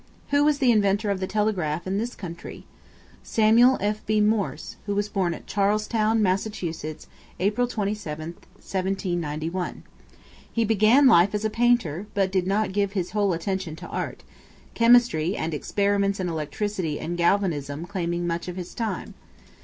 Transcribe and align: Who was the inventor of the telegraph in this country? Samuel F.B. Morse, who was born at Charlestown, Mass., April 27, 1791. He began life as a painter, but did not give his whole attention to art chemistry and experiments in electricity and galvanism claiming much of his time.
Who 0.31 0.43
was 0.43 0.57
the 0.57 0.71
inventor 0.71 1.11
of 1.11 1.19
the 1.19 1.27
telegraph 1.27 1.85
in 1.85 1.99
this 1.99 2.15
country? 2.15 2.65
Samuel 3.21 3.77
F.B. 3.79 4.19
Morse, 4.21 4.77
who 4.87 4.95
was 4.95 5.07
born 5.07 5.35
at 5.35 5.45
Charlestown, 5.45 6.23
Mass., 6.23 6.47
April 7.39 7.67
27, 7.67 8.29
1791. 8.33 9.83
He 10.51 10.65
began 10.65 11.05
life 11.05 11.35
as 11.35 11.45
a 11.45 11.51
painter, 11.51 12.07
but 12.15 12.31
did 12.31 12.47
not 12.47 12.71
give 12.71 12.93
his 12.93 13.11
whole 13.11 13.31
attention 13.31 13.75
to 13.75 13.87
art 13.89 14.23
chemistry 14.73 15.37
and 15.37 15.53
experiments 15.53 16.19
in 16.19 16.27
electricity 16.27 16.99
and 16.99 17.15
galvanism 17.15 17.85
claiming 17.85 18.25
much 18.25 18.47
of 18.47 18.55
his 18.55 18.73
time. 18.73 19.13